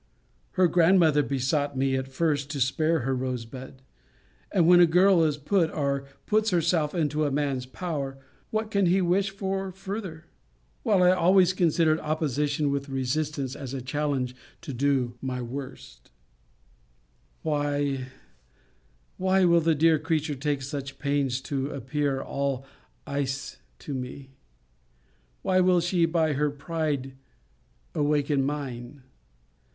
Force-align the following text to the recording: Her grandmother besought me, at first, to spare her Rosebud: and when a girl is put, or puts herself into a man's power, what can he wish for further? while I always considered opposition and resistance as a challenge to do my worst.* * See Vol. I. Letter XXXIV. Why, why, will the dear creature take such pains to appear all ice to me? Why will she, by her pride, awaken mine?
Her 0.53 0.67
grandmother 0.67 1.21
besought 1.21 1.77
me, 1.77 1.95
at 1.95 2.07
first, 2.07 2.49
to 2.49 2.59
spare 2.59 3.01
her 3.01 3.15
Rosebud: 3.15 3.83
and 4.51 4.65
when 4.67 4.79
a 4.79 4.87
girl 4.87 5.23
is 5.23 5.37
put, 5.37 5.69
or 5.69 6.07
puts 6.25 6.49
herself 6.49 6.95
into 6.95 7.23
a 7.23 7.29
man's 7.29 7.67
power, 7.67 8.17
what 8.49 8.71
can 8.71 8.87
he 8.87 8.99
wish 8.99 9.29
for 9.29 9.71
further? 9.71 10.25
while 10.81 11.03
I 11.03 11.11
always 11.11 11.53
considered 11.53 11.99
opposition 11.99 12.73
and 12.75 12.89
resistance 12.89 13.55
as 13.55 13.75
a 13.75 13.79
challenge 13.83 14.35
to 14.61 14.73
do 14.73 15.19
my 15.21 15.39
worst.* 15.39 16.05
* 16.05 16.05
See 16.07 16.09
Vol. 17.43 17.53
I. 17.53 17.59
Letter 17.59 17.69
XXXIV. 17.69 17.99
Why, 17.99 18.05
why, 19.39 19.45
will 19.45 19.61
the 19.61 19.75
dear 19.75 19.99
creature 19.99 20.33
take 20.33 20.63
such 20.63 20.97
pains 20.97 21.39
to 21.41 21.69
appear 21.69 22.23
all 22.23 22.65
ice 23.05 23.57
to 23.77 23.93
me? 23.93 24.31
Why 25.43 25.59
will 25.59 25.79
she, 25.79 26.07
by 26.07 26.33
her 26.33 26.49
pride, 26.49 27.13
awaken 27.93 28.43
mine? 28.43 29.03